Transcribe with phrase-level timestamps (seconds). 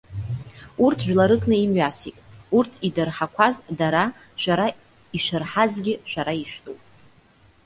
[0.85, 2.15] Урҭ жәларыкны имҩасит.
[2.57, 4.05] Урҭ идырҳақәаз дара,
[4.41, 4.67] шәара
[5.17, 6.79] ишәырҳазгьы шәара ишәтәуп.